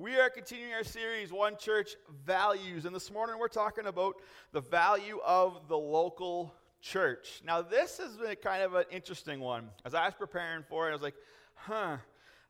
[0.00, 1.94] We are continuing our series, One Church
[2.24, 4.14] Values, and this morning we're talking about
[4.50, 7.42] the value of the local church.
[7.44, 9.68] Now, this has been kind of an interesting one.
[9.84, 11.16] As I was preparing for it, I was like,
[11.54, 11.98] huh,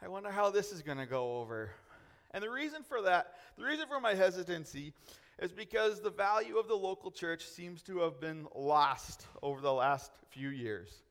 [0.01, 1.73] I wonder how this is going to go over.
[2.31, 4.93] And the reason for that, the reason for my hesitancy,
[5.41, 9.73] is because the value of the local church seems to have been lost over the
[9.73, 11.03] last few years.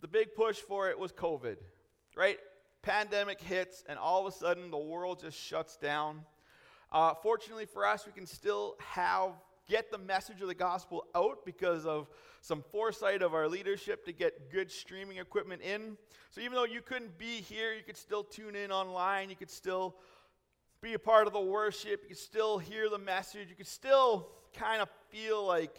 [0.00, 1.58] The big push for it was COVID,
[2.16, 2.38] right?
[2.84, 6.20] Pandemic hits, and all of a sudden the world just shuts down.
[6.92, 9.32] Uh, fortunately for us, we can still have
[9.66, 12.06] get the message of the gospel out because of
[12.42, 15.96] some foresight of our leadership to get good streaming equipment in.
[16.30, 19.30] So even though you couldn't be here, you could still tune in online.
[19.30, 19.96] You could still
[20.82, 22.02] be a part of the worship.
[22.02, 23.48] You could still hear the message.
[23.48, 25.78] You could still kind of feel like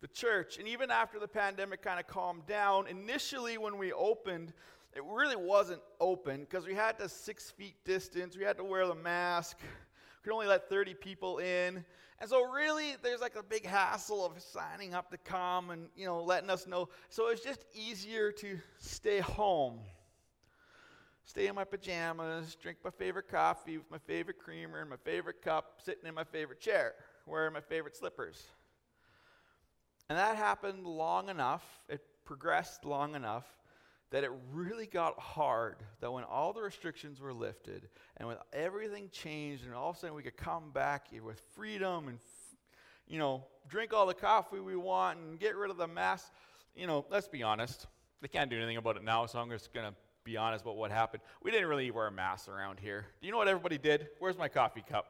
[0.00, 0.58] the church.
[0.58, 4.52] And even after the pandemic kind of calmed down, initially when we opened,
[4.96, 8.34] it really wasn't open because we had to six feet distance.
[8.34, 9.58] We had to wear the mask.
[9.60, 9.68] We
[10.24, 11.84] could only let 30 people in.
[12.18, 16.06] And so really there's like a big hassle of signing up to come and you
[16.06, 16.88] know letting us know.
[17.10, 19.80] So it's just easier to stay home.
[21.26, 25.42] Stay in my pajamas, drink my favorite coffee with my favorite creamer and my favorite
[25.42, 26.94] cup, sitting in my favorite chair,
[27.26, 28.46] wearing my favorite slippers.
[30.08, 33.44] And that happened long enough, it progressed long enough
[34.10, 39.08] that it really got hard that when all the restrictions were lifted and when everything
[39.10, 42.18] changed and all of a sudden we could come back with freedom and
[43.06, 46.32] you know drink all the coffee we want and get rid of the mask
[46.74, 47.86] you know let's be honest.
[48.22, 50.76] They can't do anything about it now so i'm just going to be honest about
[50.76, 51.22] what happened.
[51.40, 53.06] We didn't really wear masks around here.
[53.20, 54.08] Do you know what everybody did?
[54.18, 55.06] Where's my coffee cup?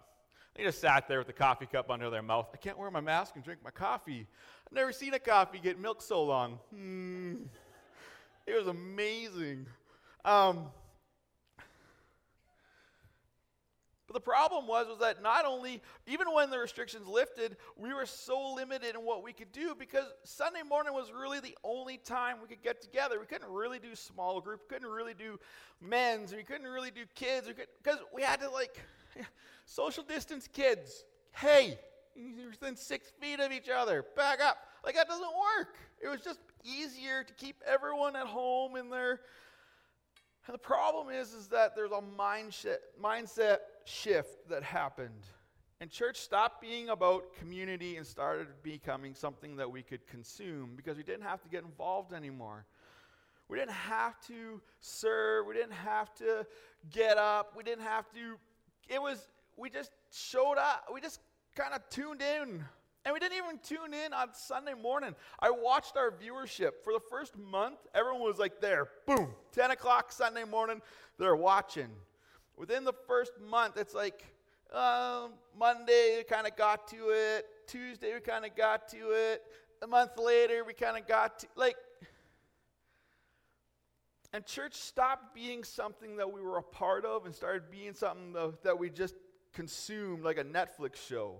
[0.54, 2.48] They just sat there with the coffee cup under their mouth.
[2.52, 4.26] I can't wear my mask and drink my coffee.
[4.66, 6.58] I've never seen a coffee get milk so long.
[6.70, 7.34] Hmm
[8.46, 9.66] it was amazing.
[10.24, 10.66] Um,
[14.06, 18.06] but the problem was was that not only even when the restrictions lifted, we were
[18.06, 22.36] so limited in what we could do because Sunday morning was really the only time
[22.40, 23.18] we could get together.
[23.18, 25.40] We couldn't really do small group, we couldn't really do
[25.80, 27.48] men's, we couldn't really do kids
[27.82, 28.80] because we had to like
[29.64, 31.04] social distance kids.
[31.32, 31.78] Hey,
[32.14, 34.04] you're within six feet of each other.
[34.14, 34.58] Back up.
[34.84, 35.74] Like that doesn't work.
[36.00, 39.20] It was just easier to keep everyone at home in their.
[40.46, 45.26] And the problem is, is that there's a mindset, mindset shift that happened.
[45.80, 50.96] And church stopped being about community and started becoming something that we could consume because
[50.96, 52.64] we didn't have to get involved anymore.
[53.48, 55.46] We didn't have to serve.
[55.46, 56.46] We didn't have to
[56.90, 57.52] get up.
[57.56, 58.36] We didn't have to.
[58.88, 60.86] It was, we just showed up.
[60.92, 61.20] We just
[61.54, 62.64] kind of tuned in
[63.06, 65.14] and we didn't even tune in on Sunday morning.
[65.38, 66.82] I watched our viewership.
[66.82, 70.82] For the first month, everyone was like there, boom, 10 o'clock Sunday morning,
[71.16, 71.88] they're watching.
[72.56, 74.24] Within the first month, it's like
[74.74, 77.46] uh, Monday, we kind of got to it.
[77.68, 79.42] Tuesday, we kind of got to it.
[79.82, 81.76] A month later, we kind of got to, like,
[84.32, 88.34] and church stopped being something that we were a part of and started being something
[88.64, 89.14] that we just
[89.52, 91.36] consumed, like a Netflix show.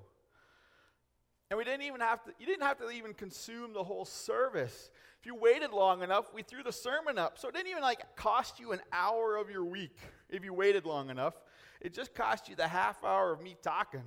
[1.50, 4.90] And we didn't even have to, you didn't have to even consume the whole service.
[5.20, 7.38] If you waited long enough, we threw the sermon up.
[7.38, 9.96] So it didn't even like cost you an hour of your week
[10.28, 11.34] if you waited long enough.
[11.80, 14.02] It just cost you the half hour of me talking.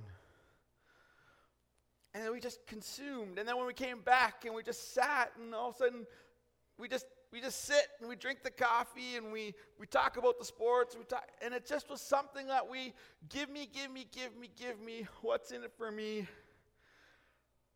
[2.12, 3.38] And then we just consumed.
[3.38, 6.06] And then when we came back and we just sat and all of a sudden
[6.78, 10.38] we just we just sit and we drink the coffee and we, we talk about
[10.38, 10.96] the sports.
[10.96, 12.92] We talk, and it just was something that we
[13.28, 15.06] give me, give me, give me, give me.
[15.22, 16.26] What's in it for me?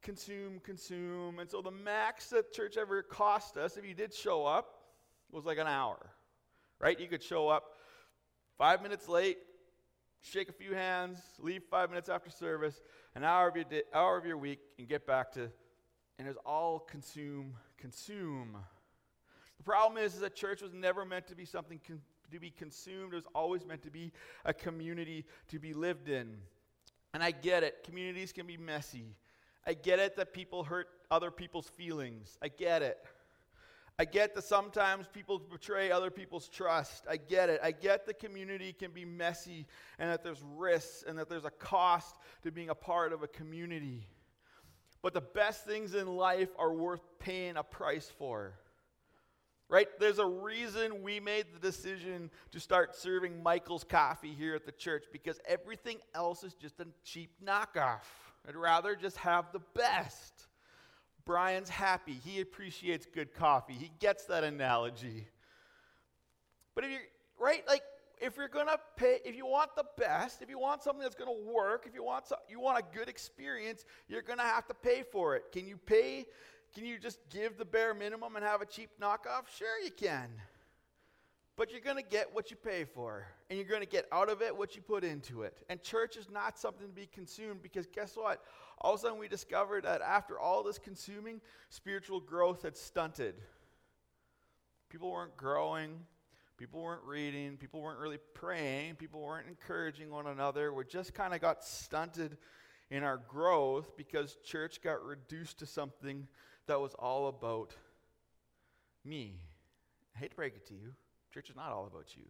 [0.05, 1.41] Consume, consume.
[1.41, 4.67] And so the max that church ever cost us, if you did show up,
[5.33, 5.99] was like an hour,
[6.81, 6.99] right?
[7.01, 7.65] You could show up
[8.57, 9.39] five minutes late,
[10.21, 12.81] shake a few hands, leave five minutes after service,
[13.17, 15.51] an hour of your, hour of your week, and get back to,
[16.19, 18.57] and it's all consume, consume.
[19.59, 22.51] The problem is, is that church was never meant to be something con- to be
[22.51, 23.13] consumed.
[23.13, 24.13] It was always meant to be
[24.45, 26.37] a community to be lived in.
[27.13, 27.85] And I get it.
[27.85, 29.15] Communities can be messy.
[29.67, 32.39] I get it that people hurt other people's feelings.
[32.43, 32.99] I get it.
[33.99, 37.05] I get that sometimes people betray other people's trust.
[37.09, 37.61] I get it.
[37.63, 39.67] I get the community can be messy
[40.01, 43.29] and that there's risks and that there's a cost to being a part of a
[43.29, 44.09] community.
[45.01, 48.55] But the best things in life are worth paying a price for.
[49.69, 49.87] Right?
[50.01, 54.73] There's a reason we made the decision to start serving Michael's coffee here at the
[54.73, 58.03] church because everything else is just a cheap knockoff.
[58.47, 60.33] I'd rather just have the best.
[61.25, 62.19] Brian's happy.
[62.25, 63.75] He appreciates good coffee.
[63.75, 65.27] He gets that analogy.
[66.75, 67.01] But if you're,
[67.39, 67.83] right, like,
[68.21, 71.15] if you're going to pay, if you want the best, if you want something that's
[71.15, 74.45] going to work, if you want so, you want a good experience, you're going to
[74.45, 75.45] have to pay for it.
[75.53, 76.27] Can you pay?
[76.75, 79.49] Can you just give the bare minimum and have a cheap knockoff?
[79.57, 80.29] Sure, you can.
[81.57, 84.29] But you're going to get what you pay for, and you're going to get out
[84.29, 85.63] of it what you put into it.
[85.69, 88.43] And church is not something to be consumed because guess what?
[88.81, 93.37] All of a sudden, we discovered that after all this consuming, spiritual growth had stunted.
[94.89, 96.01] People weren't growing,
[96.57, 100.73] people weren't reading, people weren't really praying, people weren't encouraging one another.
[100.73, 102.37] We just kind of got stunted
[102.91, 106.27] in our growth because church got reduced to something
[106.67, 107.75] that was all about
[109.05, 109.37] me.
[110.17, 110.95] I hate to break it to you.
[111.35, 112.23] Church is not all about you.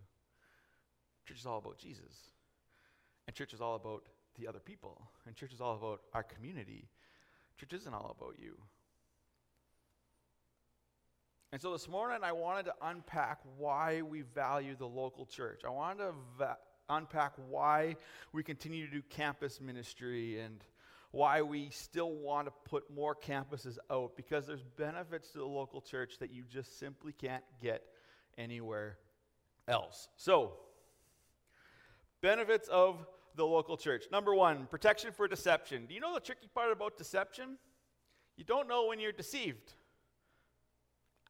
[1.29, 2.33] Church is all about Jesus.
[3.27, 4.07] And church is all about
[4.41, 4.99] the other people.
[5.27, 6.89] And church is all about our community.
[7.61, 8.57] Church isn't all about you.
[11.53, 15.61] And so this morning, I wanted to unpack why we value the local church.
[15.67, 16.59] I wanted to va-
[16.89, 17.97] unpack why
[18.33, 20.65] we continue to do campus ministry and
[21.11, 25.83] why we still want to put more campuses out because there's benefits to the local
[25.83, 27.85] church that you just simply can't get
[28.39, 28.99] anywhere
[29.69, 30.09] else.
[30.17, 30.53] So,
[32.21, 34.05] benefits of the local church.
[34.11, 35.87] Number one, protection for deception.
[35.87, 37.59] Do you know the tricky part about deception?
[38.37, 39.73] You don't know when you're deceived.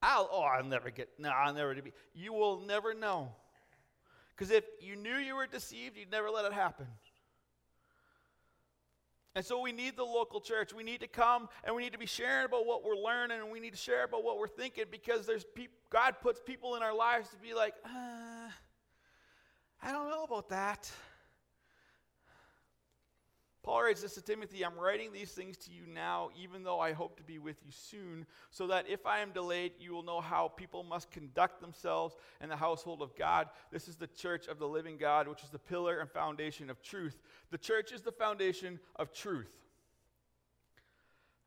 [0.03, 1.93] I'll, oh, I'll never get, no, I'll never be.
[2.15, 3.33] You will never know.
[4.37, 6.87] Because if you knew you were deceived, you'd never let it happen.
[9.37, 10.73] And so we need the local church.
[10.73, 13.51] We need to come and we need to be sharing about what we're learning and
[13.51, 16.83] we need to share about what we're thinking because there's peop- God puts people in
[16.83, 18.49] our lives to be like, uh,
[19.83, 20.89] I don't know about that.
[23.65, 26.93] Paul writes this to Timothy I'm writing these things to you now, even though I
[26.93, 30.21] hope to be with you soon, so that if I am delayed, you will know
[30.21, 33.49] how people must conduct themselves in the household of God.
[33.73, 36.83] This is the church of the living God, which is the pillar and foundation of
[36.83, 37.19] truth.
[37.51, 39.51] The church is the foundation of truth.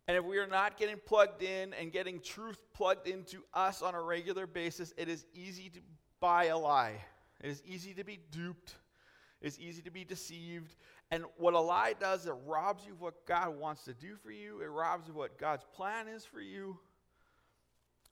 [0.07, 3.93] And if we are not getting plugged in and getting truth plugged into us on
[3.93, 5.79] a regular basis, it is easy to
[6.19, 6.95] buy a lie.
[7.43, 8.73] It is easy to be duped.
[9.41, 10.75] It's easy to be deceived.
[11.09, 14.31] And what a lie does, it robs you of what God wants to do for
[14.31, 16.77] you, it robs you of what God's plan is for you.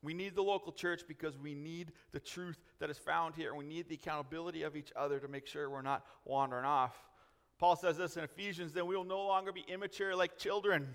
[0.02, 3.58] We need the local church because we need the truth that is found here, and
[3.58, 6.96] we need the accountability of each other to make sure we're not wandering off.
[7.58, 10.94] Paul says this in Ephesians then we will no longer be immature like children.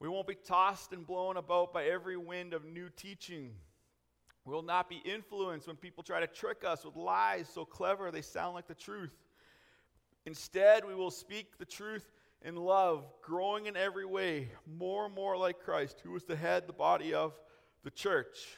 [0.00, 3.52] We won't be tossed and blown about by every wind of new teaching.
[4.44, 8.10] We will not be influenced when people try to trick us with lies so clever
[8.10, 9.14] they sound like the truth.
[10.26, 12.10] Instead, we will speak the truth
[12.42, 16.66] in love, growing in every way, more and more like Christ, who is the head,
[16.66, 17.38] the body of
[17.82, 18.56] the church.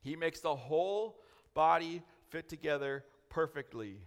[0.00, 1.20] He makes the whole
[1.54, 3.98] body fit together perfectly.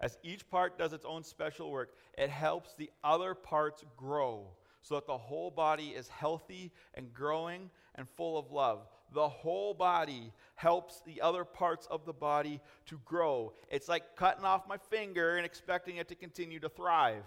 [0.00, 4.48] As each part does its own special work, it helps the other parts grow
[4.82, 9.72] so that the whole body is healthy and growing and full of love the whole
[9.72, 13.52] body helps the other parts of the body to grow.
[13.70, 17.24] It's like cutting off my finger and expecting it to continue to thrive.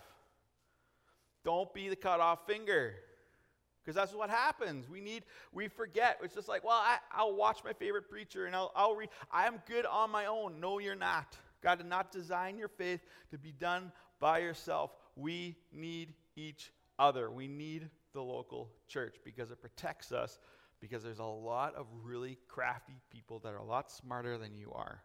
[1.43, 2.95] Don't be the cut off finger.
[3.83, 4.89] Because that's what happens.
[4.89, 5.23] We need,
[5.53, 6.19] we forget.
[6.21, 9.09] It's just like, well, I, will watch my favorite preacher and I'll, I'll read.
[9.31, 10.59] I am good on my own.
[10.59, 11.37] No, you're not.
[11.63, 12.99] God did not design your faith
[13.31, 14.91] to be done by yourself.
[15.15, 17.31] We need each other.
[17.31, 20.39] We need the local church because it protects us
[20.79, 24.71] because there's a lot of really crafty people that are a lot smarter than you
[24.73, 25.01] are.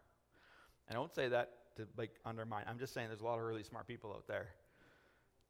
[0.89, 2.65] I don't say that to like undermine.
[2.67, 4.47] I'm just saying there's a lot of really smart people out there.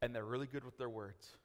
[0.01, 1.37] And they're really good with their words.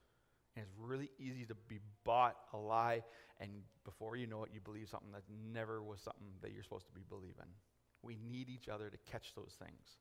[0.57, 3.03] And it's really easy to be bought a lie
[3.41, 3.51] and
[3.85, 6.93] before you know it you believe something that never was something that you're supposed to
[6.93, 7.47] be believing.
[8.03, 9.99] We need each other to catch those things.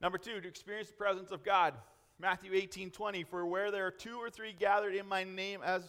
[0.00, 1.74] Number 2, to experience the presence of God.
[2.20, 5.82] Matthew 18, 20, for where there are two or three gathered in my name as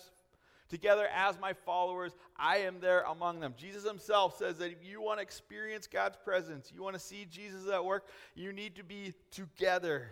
[0.70, 3.54] together as my followers, I am there among them.
[3.58, 7.26] Jesus himself says that if you want to experience God's presence, you want to see
[7.30, 10.08] Jesus at work, you need to be together.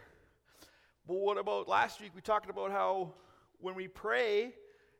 [1.07, 2.11] But what about last week?
[2.15, 3.13] We talked about how
[3.59, 4.53] when we pray,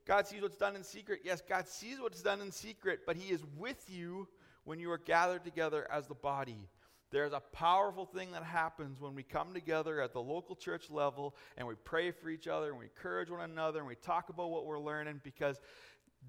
[0.05, 1.21] God sees what's done in secret.
[1.23, 4.27] Yes, God sees what's done in secret, but He is with you
[4.65, 6.67] when you are gathered together as the body.
[7.13, 11.35] There's a powerful thing that happens when we come together at the local church level
[11.57, 14.49] and we pray for each other and we encourage one another and we talk about
[14.49, 15.61] what we're learning because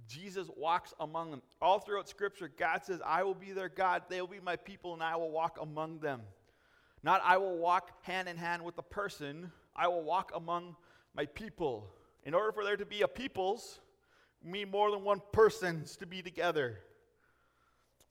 [0.06, 1.40] Jesus walks among them.
[1.62, 4.92] All throughout Scripture, God says, I will be their God, they will be my people,
[4.92, 6.20] and I will walk among them.
[7.02, 10.76] Not I will walk hand in hand with the person, I will walk among
[11.16, 11.94] my people.
[12.24, 13.80] In order for there to be a peoples,
[14.42, 16.80] need more than one persons to be together.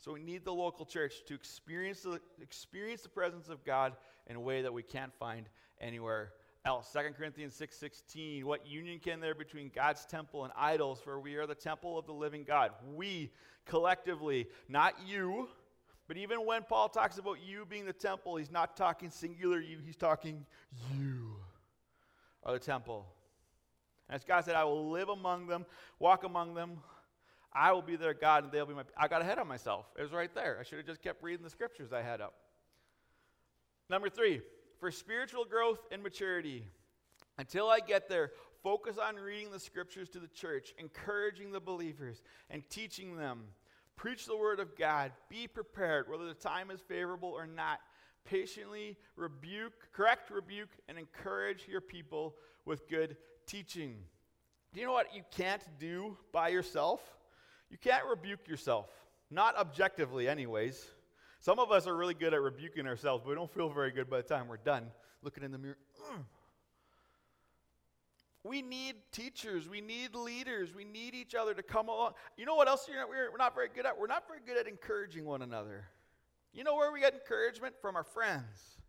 [0.04, 3.96] So we need the local church to experience the, experience the presence of God
[4.28, 5.48] in a way that we can't find
[5.80, 6.34] anywhere
[6.66, 6.92] else.
[6.92, 11.22] 2 Corinthians 6:16, 6, what union can there be between God's temple and idols for
[11.22, 12.72] we are the temple of the living God.
[12.94, 13.32] We
[13.66, 15.48] collectively, not you,
[16.10, 19.78] but even when Paul talks about you being the temple, he's not talking singular you,
[19.86, 20.46] he's talking
[20.94, 21.38] you
[22.44, 23.08] are the temple.
[24.10, 25.66] As God said, I will live among them,
[25.98, 26.82] walk among them,
[27.56, 28.84] I will be their God and they'll be my.
[28.98, 29.86] I got ahead of myself.
[29.98, 30.58] It was right there.
[30.60, 32.34] I should have just kept reading the scriptures I had up.
[33.90, 34.42] Number three,
[34.80, 36.66] for spiritual growth and maturity,
[37.38, 38.32] until I get there,
[38.64, 43.44] focus on reading the scriptures to the church, encouraging the believers, and teaching them.
[43.96, 45.12] Preach the word of God.
[45.30, 47.80] Be prepared, whether the time is favorable or not.
[48.26, 53.98] Patiently rebuke, correct, rebuke, and encourage your people with good teaching.
[54.74, 57.02] Do you know what you can't do by yourself?
[57.74, 58.86] You can't rebuke yourself,
[59.32, 60.86] not objectively, anyways.
[61.40, 64.08] Some of us are really good at rebuking ourselves, but we don't feel very good
[64.08, 64.92] by the time we're done
[65.24, 65.80] looking in the mirror.
[66.12, 66.24] Mm.
[68.44, 69.68] We need teachers.
[69.68, 70.76] We need leaders.
[70.76, 72.12] We need each other to come along.
[72.38, 74.00] You know what else not, we're not very good at?
[74.00, 75.86] We're not very good at encouraging one another.
[76.54, 77.74] You know where we get encouragement?
[77.82, 78.83] From our friends,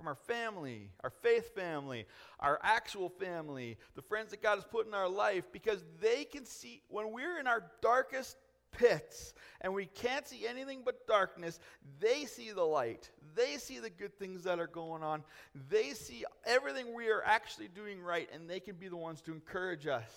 [0.00, 2.06] from our family, our faith family,
[2.38, 6.46] our actual family, the friends that God has put in our life, because they can
[6.46, 8.38] see when we're in our darkest
[8.72, 11.60] pits and we can't see anything but darkness,
[11.98, 13.10] they see the light.
[13.36, 15.22] They see the good things that are going on.
[15.68, 19.32] They see everything we are actually doing right, and they can be the ones to
[19.32, 20.10] encourage us.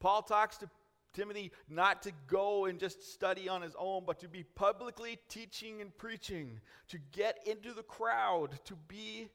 [0.00, 0.68] Paul talks to
[1.14, 5.80] Timothy not to go and just study on his own, but to be publicly teaching
[5.80, 9.28] and preaching, to get into the crowd, to be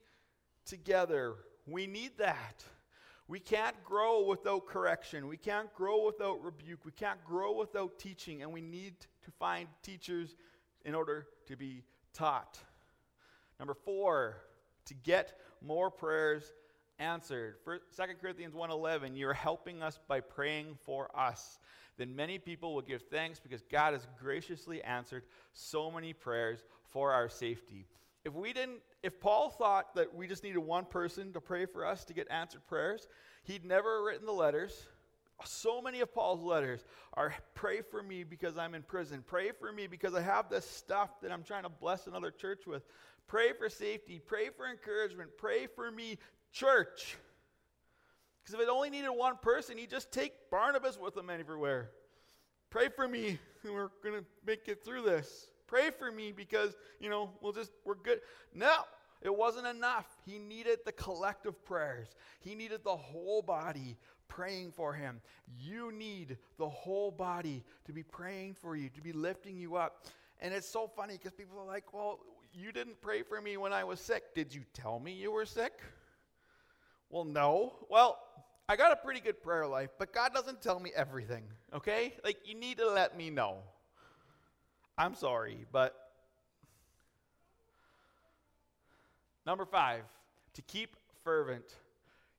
[0.66, 1.36] together.
[1.66, 2.64] We need that.
[3.28, 5.28] We can't grow without correction.
[5.28, 6.84] We can't grow without rebuke.
[6.84, 10.36] We can't grow without teaching, and we need to find teachers
[10.84, 11.84] in order to be
[12.14, 12.60] taught.
[13.60, 14.38] Number four,
[14.86, 16.54] to get more prayers
[17.00, 17.56] answered.
[17.64, 21.60] For 2 Corinthians 1:11, you're helping us by praying for us.
[21.98, 27.12] Then many people will give thanks because God has graciously answered so many prayers for
[27.12, 27.88] our safety.
[28.24, 31.86] If we didn't, if Paul thought that we just needed one person to pray for
[31.86, 33.08] us to get answered prayers,
[33.44, 34.88] he'd never written the letters.
[35.46, 39.24] So many of Paul's letters are pray for me because I'm in prison.
[39.26, 42.68] Pray for me because I have this stuff that I'm trying to bless another church
[42.68, 42.84] with.
[43.28, 44.20] Pray for safety.
[44.26, 45.30] Pray for encouragement.
[45.38, 46.18] Pray for me,
[46.52, 47.18] church.
[48.42, 51.92] Because if it only needed one person, he'd just take Barnabas with him everywhere.
[52.70, 55.52] Pray for me, and we're going to make it through this.
[55.68, 58.22] Pray for me because, you know, we'll just, we're good.
[58.54, 58.74] No,
[59.22, 60.08] it wasn't enough.
[60.26, 62.08] He needed the collective prayers,
[62.40, 65.22] he needed the whole body praying for him.
[65.60, 70.06] You need the whole body to be praying for you, to be lifting you up.
[70.40, 72.20] And it's so funny because people are like, well,
[72.54, 74.34] you didn't pray for me when I was sick.
[74.34, 75.82] Did you tell me you were sick?
[77.10, 77.74] Well, no.
[77.90, 78.20] Well,
[78.68, 82.14] I got a pretty good prayer life, but God doesn't tell me everything, okay?
[82.24, 83.58] Like, you need to let me know.
[84.96, 85.96] I'm sorry, but
[89.46, 90.04] number five,
[90.54, 91.66] to keep fervent.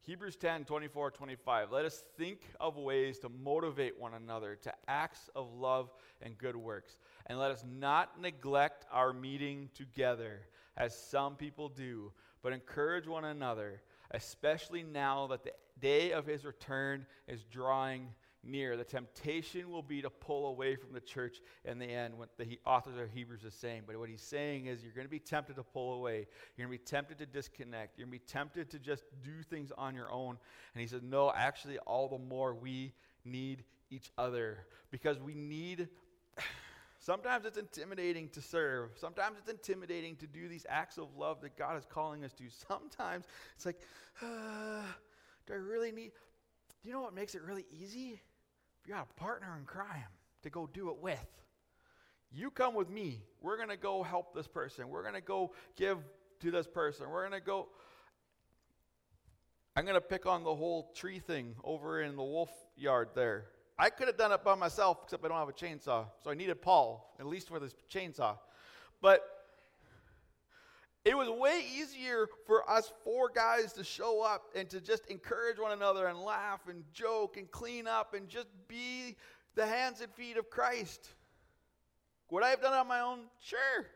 [0.03, 1.73] Hebrews 10 24, 25.
[1.73, 5.91] Let us think of ways to motivate one another to acts of love
[6.23, 6.97] and good works.
[7.27, 10.41] And let us not neglect our meeting together,
[10.77, 12.13] as some people do,
[12.43, 18.09] but encourage one another, especially now that the day of his return is drawing
[18.43, 18.77] near.
[18.77, 22.59] The temptation will be to pull away from the church in the end, what the
[22.65, 23.83] authors of Hebrews is saying.
[23.87, 26.27] But what he's saying is you're going to be tempted to pull away.
[26.57, 27.99] You're going to be tempted to disconnect.
[27.99, 30.39] You're going to be tempted to just do things on your own.
[30.75, 32.93] And he says, no, actually, all the more we
[33.25, 35.89] need each other because we need.
[37.01, 38.91] Sometimes it's intimidating to serve.
[38.97, 42.45] Sometimes it's intimidating to do these acts of love that God is calling us to.
[42.69, 43.25] Sometimes
[43.57, 43.81] it's like,
[44.23, 44.83] uh,
[45.47, 46.13] do I really need.
[46.83, 48.21] Do you know what makes it really easy?
[48.83, 50.05] If you got a partner in crime
[50.43, 51.19] to go do it with.
[52.33, 53.23] You come with me.
[53.41, 54.89] We're going to go help this person.
[54.89, 55.99] We're going to go give
[56.41, 57.09] to this person.
[57.09, 57.69] We're going to go.
[59.75, 63.47] I'm going to pick on the whole tree thing over in the wolf yard there.
[63.81, 66.05] I could have done it by myself, except I don't have a chainsaw.
[66.23, 68.37] So I needed Paul, at least for this chainsaw.
[69.01, 69.23] But
[71.03, 75.59] it was way easier for us four guys to show up and to just encourage
[75.59, 79.17] one another and laugh and joke and clean up and just be
[79.55, 81.09] the hands and feet of Christ.
[82.31, 83.21] Would I have done it on my own?
[83.41, 83.87] Sure.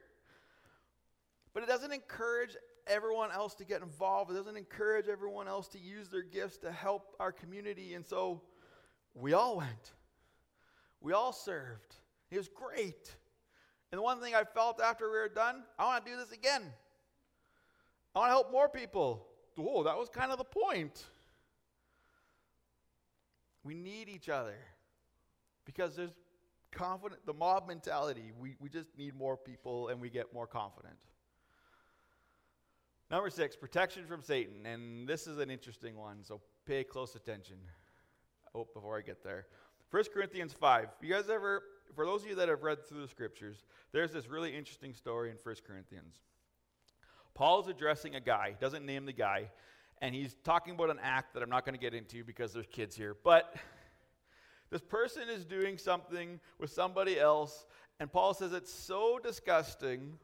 [1.53, 4.31] But it doesn't encourage everyone else to get involved.
[4.31, 7.93] It doesn't encourage everyone else to use their gifts to help our community.
[7.93, 8.41] And so
[9.15, 9.93] we all went.
[11.01, 11.97] We all served.
[12.31, 13.15] It was great.
[13.93, 16.33] And the one thing I felt after we were done, I want to do this
[16.33, 16.63] again.
[18.15, 19.27] I want to help more people.
[19.57, 21.05] Whoa, that was kind of the point.
[23.63, 24.57] We need each other
[25.65, 26.13] because there's
[26.73, 28.33] confident, the mob mentality.
[28.39, 30.97] We, we just need more people and we get more confident.
[33.11, 34.67] Number six, protection from Satan.
[34.67, 37.57] And this is an interesting one, so pay close attention.
[38.55, 39.47] Oh, before I get there.
[39.91, 40.89] 1 Corinthians 5.
[41.03, 41.63] You guys ever,
[41.95, 45.31] for those of you that have read through the scriptures, there's this really interesting story
[45.31, 46.17] in 1 Corinthians.
[47.35, 49.51] Paul is addressing a guy, doesn't name the guy,
[50.01, 52.67] and he's talking about an act that I'm not going to get into because there's
[52.67, 53.17] kids here.
[53.25, 53.57] But
[54.71, 57.67] this person is doing something with somebody else,
[57.99, 60.19] and Paul says it's so disgusting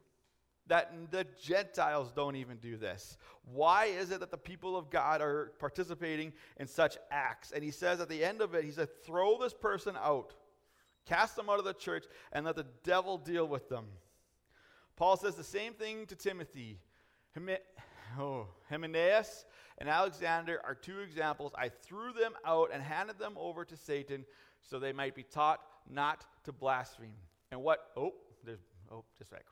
[0.71, 3.19] that the Gentiles don't even do this.
[3.53, 7.50] Why is it that the people of God are participating in such acts?
[7.50, 10.35] And he says at the end of it, he said, throw this person out,
[11.07, 13.87] cast them out of the church, and let the devil deal with them.
[14.95, 16.79] Paul says the same thing to Timothy.
[18.17, 19.47] oh, Hymenaeus
[19.79, 21.50] and Alexander are two examples.
[21.59, 24.25] I threw them out and handed them over to Satan
[24.62, 27.17] so they might be taught not to blaspheme.
[27.50, 27.91] And what?
[27.97, 28.12] Oh,
[28.45, 28.61] there's,
[28.93, 29.45] oh, just a sec.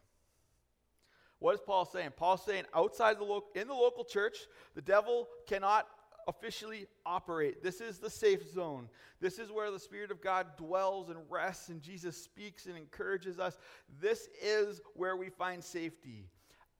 [1.41, 2.11] What is Paul saying?
[2.17, 4.37] Paul's saying outside the in the local church,
[4.75, 5.87] the devil cannot
[6.27, 7.63] officially operate.
[7.63, 8.89] This is the safe zone.
[9.21, 13.39] This is where the Spirit of God dwells and rests, and Jesus speaks and encourages
[13.39, 13.59] us.
[14.01, 16.27] This is where we find safety.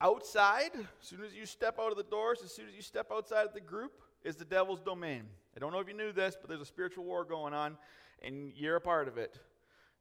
[0.01, 3.07] Outside, as soon as you step out of the doors, as soon as you step
[3.11, 5.23] outside of the group, is the devil's domain.
[5.55, 7.77] I don't know if you knew this, but there's a spiritual war going on,
[8.21, 9.39] and you're a part of it.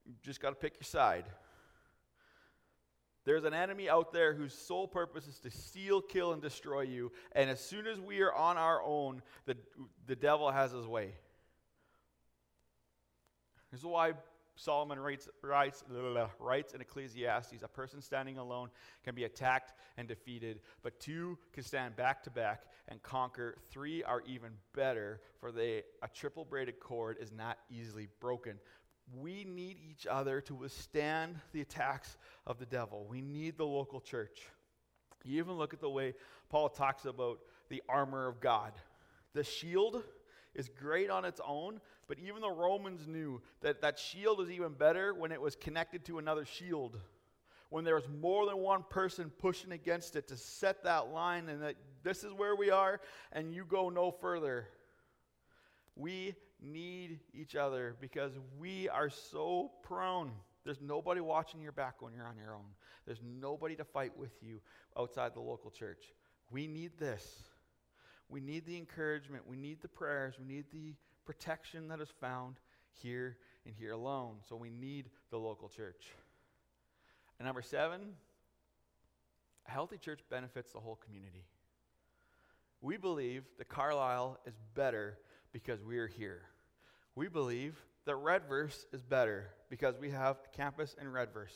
[0.05, 1.25] You just got to pick your side.
[3.29, 7.13] There's an enemy out there whose sole purpose is to steal, kill, and destroy you.
[7.33, 9.55] And as soon as we are on our own, the,
[10.07, 11.13] the devil has his way.
[13.71, 14.15] This is why
[14.57, 15.85] Solomon writes, writes,
[16.41, 18.71] writes in Ecclesiastes a person standing alone
[19.05, 23.57] can be attacked and defeated, but two can stand back to back and conquer.
[23.71, 28.59] Three are even better, for they, a triple braided cord is not easily broken.
[29.17, 32.17] We need each other to withstand the attacks
[32.47, 33.07] of the devil.
[33.09, 34.41] We need the local church.
[35.25, 36.15] You even look at the way
[36.49, 38.73] Paul talks about the armor of God.
[39.35, 40.03] The shield
[40.55, 44.73] is great on its own, but even the Romans knew that that shield was even
[44.73, 46.99] better when it was connected to another shield.
[47.71, 51.63] When there was more than one person pushing against it to set that line and
[51.63, 53.01] that this is where we are
[53.33, 54.67] and you go no further.
[55.95, 60.31] We need each other because we are so prone.
[60.65, 62.67] There's nobody watching your back when you're on your own.
[63.07, 64.61] There's nobody to fight with you
[64.99, 66.13] outside the local church.
[66.51, 67.25] We need this.
[68.29, 69.45] We need the encouragement.
[69.47, 70.35] We need the prayers.
[70.39, 70.95] We need the
[71.25, 72.57] protection that is found
[73.03, 74.37] here and here alone.
[74.49, 76.13] So we need the local church.
[77.39, 78.01] And number seven,
[79.67, 81.45] a healthy church benefits the whole community.
[82.81, 85.19] We believe that Carlyle is better
[85.53, 86.43] because we are here.
[87.15, 91.53] We believe that Redvers is better because we have a campus in Redvers.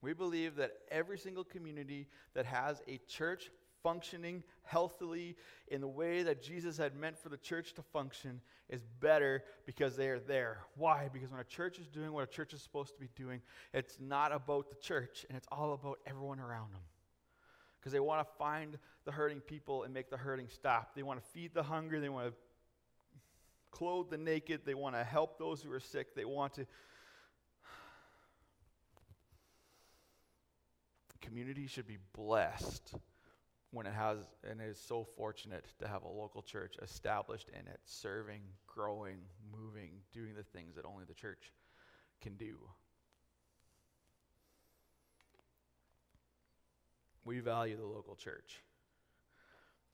[0.00, 3.50] We believe that every single community that has a church
[3.82, 5.36] functioning healthily
[5.68, 9.96] in the way that Jesus had meant for the church to function is better because
[9.96, 10.58] they are there.
[10.76, 11.08] Why?
[11.12, 13.40] Because when a church is doing what a church is supposed to be doing,
[13.72, 16.82] it's not about the church and it's all about everyone around them
[17.78, 20.94] because they want to find the hurting people and make the hurting stop.
[20.94, 22.34] They want to feed the hungry, they want to
[23.70, 26.66] clothe the naked, they want to help those who are sick, they want to.
[31.20, 32.94] Community should be blessed
[33.70, 37.80] when it has and is so fortunate to have a local church established in it,
[37.84, 39.18] serving, growing,
[39.52, 41.52] moving, doing the things that only the church
[42.20, 42.56] can do.
[47.28, 48.62] We value the local church.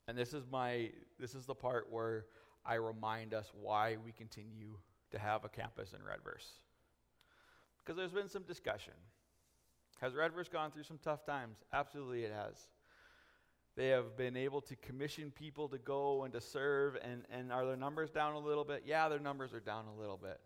[0.06, 2.26] And this is my this is the part where
[2.64, 4.78] I remind us why we continue
[5.10, 6.44] to have a campus in Redvers.
[7.78, 8.92] Because there's been some discussion.
[10.00, 11.58] Has Redvers gone through some tough times?
[11.72, 12.68] Absolutely it has.
[13.76, 17.66] They have been able to commission people to go and to serve, and, and are
[17.66, 18.84] their numbers down a little bit?
[18.86, 20.40] Yeah, their numbers are down a little bit.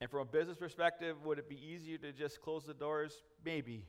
[0.00, 3.24] And from a business perspective, would it be easier to just close the doors?
[3.44, 3.86] Maybe.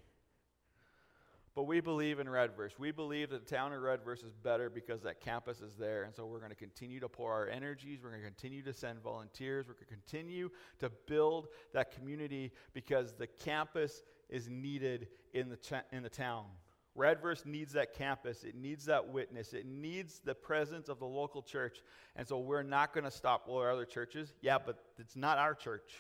[1.54, 2.80] But we believe in Redvers.
[2.80, 6.04] We believe that the town of Redvers is better because that campus is there.
[6.04, 8.00] And so we're going to continue to pour our energies.
[8.02, 9.68] We're going to continue to send volunteers.
[9.68, 15.58] We're going to continue to build that community because the campus is needed in the,
[15.58, 16.46] ch- in the town.
[16.98, 18.44] Redvers needs that campus.
[18.46, 19.54] It needs that witness.
[19.54, 21.82] It needs the presence of the local church.
[22.16, 24.34] And so we're not going to stop all our other churches.
[24.42, 25.96] Yeah, but it's not our church.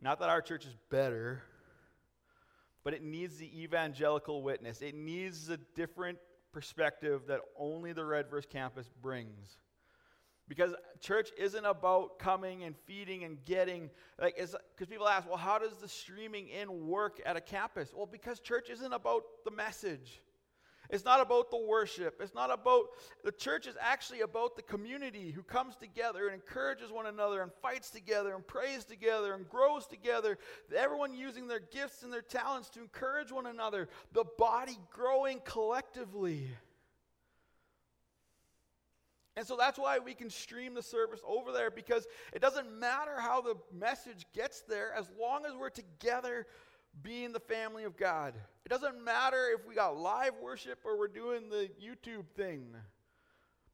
[0.00, 1.42] Not that our church is better,
[2.84, 4.82] but it needs the evangelical witness.
[4.82, 6.18] It needs a different
[6.52, 9.58] perspective that only the Redvers campus brings.
[10.48, 13.90] Because church isn't about coming and feeding and getting,
[14.20, 14.56] like, because
[14.88, 17.92] people ask, well, how does the streaming in work at a campus?
[17.94, 20.20] Well, because church isn't about the message.
[20.92, 22.20] It's not about the worship.
[22.20, 22.90] It's not about,
[23.24, 27.50] the church is actually about the community who comes together and encourages one another and
[27.62, 30.36] fights together and prays together and grows together.
[30.76, 33.88] Everyone using their gifts and their talents to encourage one another.
[34.12, 36.50] The body growing collectively.
[39.34, 43.18] And so that's why we can stream the service over there because it doesn't matter
[43.18, 46.46] how the message gets there as long as we're together
[47.00, 48.34] being the family of God.
[48.64, 52.74] It doesn't matter if we got live worship or we're doing the YouTube thing.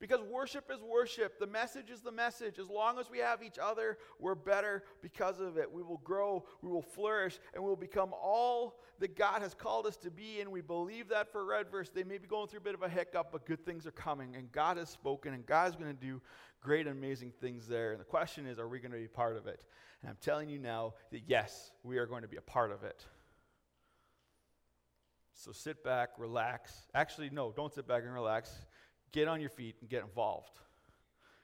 [0.00, 1.40] Because worship is worship.
[1.40, 2.58] The message is the message.
[2.58, 5.70] As long as we have each other, we're better because of it.
[5.70, 9.96] We will grow, we will flourish, and we'll become all that God has called us
[9.98, 10.40] to be.
[10.40, 11.92] And we believe that for Redvers.
[11.92, 14.36] They may be going through a bit of a hiccup, but good things are coming.
[14.36, 16.20] And God has spoken, and God is going to do
[16.60, 17.90] great amazing things there.
[17.90, 19.64] And the question is, are we going to be part of it?
[20.02, 22.84] And I'm telling you now that yes, we are going to be a part of
[22.84, 23.04] it.
[25.34, 26.72] So sit back, relax.
[26.94, 28.50] Actually, no, don't sit back and relax.
[29.12, 30.58] Get on your feet and get involved.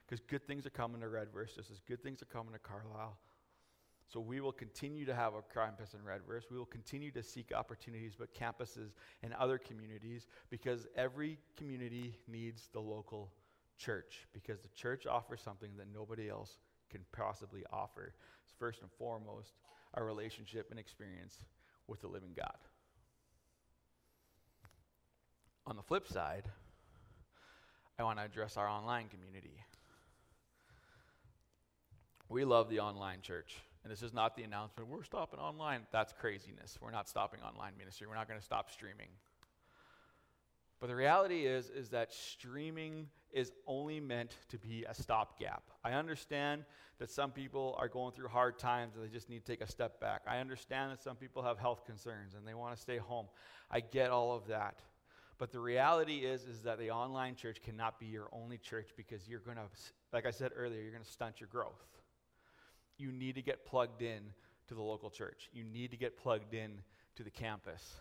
[0.07, 3.17] Because good things are coming to Redvers, just as good things are coming to Carlyle.
[4.13, 6.51] So we will continue to have a campus in Redvers.
[6.51, 12.69] We will continue to seek opportunities, but campuses and other communities, because every community needs
[12.73, 13.33] the local
[13.79, 16.59] church, because the church offers something that nobody else
[16.91, 18.15] can possibly offer.
[18.45, 19.55] It's first and foremost
[19.95, 21.39] our relationship and experience
[21.89, 22.59] with the living God.
[25.67, 26.45] On the flip side,
[27.99, 29.63] I want to address our online community.
[32.29, 33.57] We love the online church.
[33.85, 35.83] And this is not the announcement, we're stopping online.
[35.93, 36.79] That's craziness.
[36.81, 38.07] We're not stopping online ministry.
[38.07, 39.09] We're not going to stop streaming.
[40.81, 45.63] But the reality is is that streaming is only meant to be a stopgap.
[45.85, 46.65] I understand
[46.99, 49.71] that some people are going through hard times and they just need to take a
[49.71, 50.23] step back.
[50.27, 53.27] I understand that some people have health concerns and they want to stay home.
[53.71, 54.79] I get all of that.
[55.39, 59.29] But the reality is, is that the online church cannot be your only church because
[59.29, 59.65] you're going to,
[60.13, 61.85] like I said earlier, you're going to stunt your growth.
[62.99, 64.23] You need to get plugged in
[64.69, 65.51] to the local church.
[65.53, 66.79] You need to get plugged in
[67.17, 67.95] to the campus.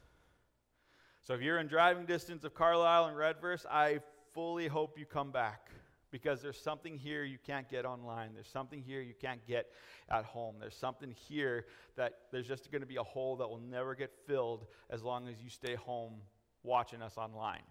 [1.22, 4.00] So if you're in driving distance of Carlyle and Redvers, I
[4.34, 5.72] fully hope you come back
[6.12, 8.36] because there's something here you can't get online.
[8.36, 9.72] There's something here you can't get
[10.12, 10.58] at home.
[10.60, 11.65] There's something here
[11.96, 15.28] that there's just going to be a hole that will never get filled as long
[15.28, 16.13] as you stay home
[16.63, 17.63] watching us online.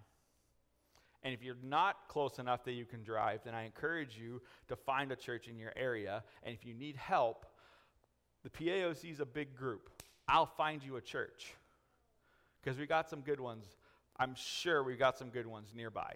[1.24, 4.76] And if you're not close enough that you can drive, then I encourage you to
[4.76, 6.24] find a church in your area.
[6.42, 7.46] And if you need help,
[8.42, 10.02] the PAOC is a big group.
[10.28, 11.54] I'll find you a church
[12.60, 13.66] because we got some good ones.
[14.18, 16.14] I'm sure we got some good ones nearby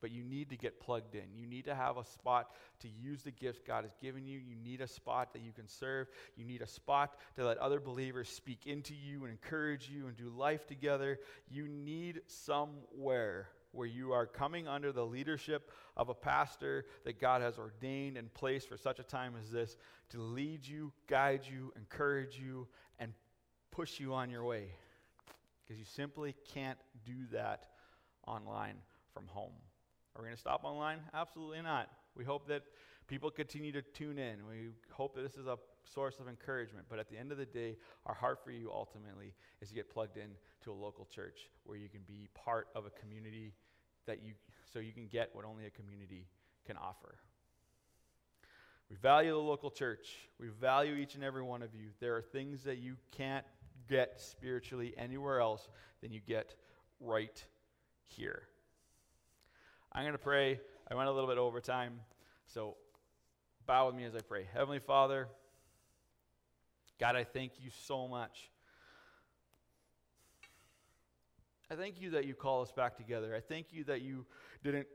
[0.00, 1.24] but you need to get plugged in.
[1.34, 4.38] You need to have a spot to use the gifts God has given you.
[4.38, 6.08] You need a spot that you can serve.
[6.36, 10.16] You need a spot to let other believers speak into you and encourage you and
[10.16, 11.18] do life together.
[11.48, 17.42] You need somewhere where you are coming under the leadership of a pastor that God
[17.42, 19.76] has ordained and placed for such a time as this
[20.10, 22.66] to lead you, guide you, encourage you,
[22.98, 23.12] and
[23.70, 24.72] push you on your way.
[25.62, 27.66] Because you simply can't do that
[28.26, 28.76] online
[29.14, 29.52] from home.
[30.16, 30.98] Are we going to stop online?
[31.14, 31.88] Absolutely not.
[32.16, 32.62] We hope that
[33.06, 34.46] people continue to tune in.
[34.48, 36.86] We hope that this is a source of encouragement.
[36.88, 39.90] But at the end of the day, our heart for you ultimately is to get
[39.90, 40.30] plugged in
[40.64, 43.52] to a local church where you can be part of a community
[44.06, 44.34] that you
[44.72, 46.26] so you can get what only a community
[46.66, 47.16] can offer.
[48.88, 50.16] We value the local church.
[50.38, 51.88] We value each and every one of you.
[52.00, 53.44] There are things that you can't
[53.88, 55.68] get spiritually anywhere else
[56.00, 56.54] than you get
[57.00, 57.44] right
[58.04, 58.42] here.
[59.92, 60.60] I'm going to pray.
[60.90, 62.00] I went a little bit over time,
[62.46, 62.76] so
[63.66, 64.46] bow with me as I pray.
[64.52, 65.28] Heavenly Father,
[66.98, 68.50] God, I thank you so much.
[71.70, 73.34] I thank you that you call us back together.
[73.34, 74.26] I thank you that you
[74.62, 74.88] didn't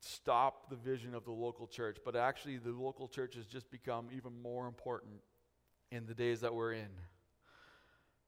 [0.00, 4.08] stop the vision of the local church, but actually the local church has just become
[4.14, 5.20] even more important
[5.90, 6.88] in the days that we're in.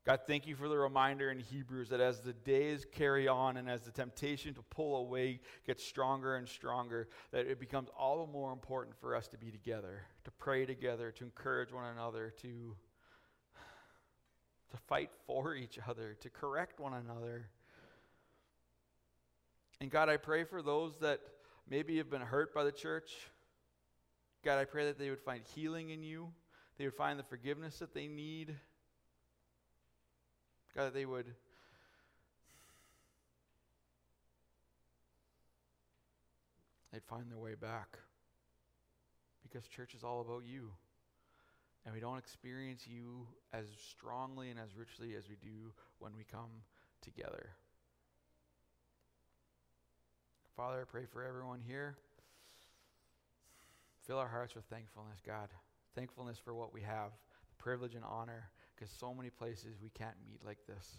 [0.07, 3.71] God, thank you for the reminder in Hebrews that as the days carry on and
[3.71, 8.31] as the temptation to pull away gets stronger and stronger, that it becomes all the
[8.31, 12.77] more important for us to be together, to pray together, to encourage one another, to,
[14.71, 17.49] to fight for each other, to correct one another.
[19.81, 21.21] And God, I pray for those that
[21.67, 23.11] maybe have been hurt by the church,
[24.45, 26.29] God, I pray that they would find healing in you.
[26.77, 28.55] They would find the forgiveness that they need.
[30.77, 31.27] God, that they would
[36.93, 37.99] they'd find their way back.
[39.43, 40.71] Because church is all about you.
[41.85, 46.25] And we don't experience you as strongly and as richly as we do when we
[46.25, 46.51] come
[47.03, 47.51] together.
[50.57, 51.97] Father, I pray for everyone here.
[54.07, 55.49] Fill our hearts with thankfulness, God.
[55.95, 57.11] Thankfulness for what we have,
[57.49, 60.99] the privilege and honor, because so many places we can't meet like this.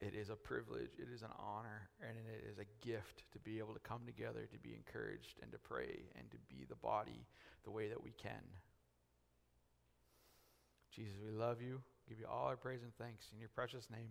[0.00, 3.58] It is a privilege, it is an honor, and it is a gift to be
[3.58, 7.24] able to come together, to be encouraged, and to pray, and to be the body
[7.64, 8.42] the way that we can.
[10.94, 11.80] Jesus, we love you.
[12.08, 14.08] Give you all our praise and thanks in your precious name.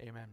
[0.00, 0.28] Amen.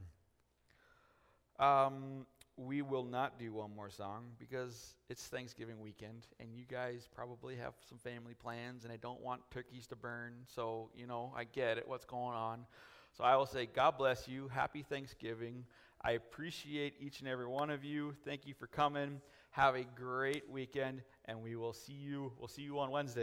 [1.59, 2.25] Um,
[2.57, 7.55] we will not do one more song because it's Thanksgiving weekend and you guys probably
[7.55, 10.33] have some family plans and I don't want turkeys to burn.
[10.45, 12.65] So, you know, I get it, what's going on.
[13.17, 14.47] So I will say, God bless you.
[14.49, 15.65] Happy Thanksgiving.
[16.01, 18.13] I appreciate each and every one of you.
[18.25, 19.21] Thank you for coming.
[19.51, 23.11] Have a great weekend and we will see you we'll see you on Wednesday.